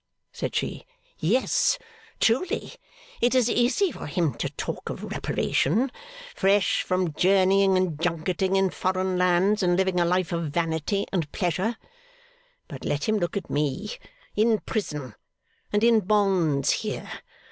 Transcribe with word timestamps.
said 0.31 0.55
she. 0.55 0.83
'Yes, 1.19 1.77
truly! 2.19 2.73
It 3.21 3.35
is 3.35 3.47
easy 3.47 3.91
for 3.91 4.07
him 4.07 4.33
to 4.33 4.49
talk 4.49 4.89
of 4.89 5.03
reparation, 5.03 5.91
fresh 6.33 6.81
from 6.81 7.13
journeying 7.13 7.77
and 7.77 8.01
junketing 8.01 8.55
in 8.55 8.71
foreign 8.71 9.19
lands, 9.19 9.61
and 9.61 9.77
living 9.77 9.99
a 9.99 10.05
life 10.05 10.31
of 10.31 10.45
vanity 10.49 11.05
and 11.13 11.31
pleasure. 11.31 11.77
But 12.67 12.83
let 12.83 13.07
him 13.07 13.17
look 13.19 13.37
at 13.37 13.51
me, 13.51 13.91
in 14.35 14.61
prison, 14.61 15.13
and 15.71 15.83
in 15.83 15.99
bonds 15.99 16.71
here. 16.71 17.21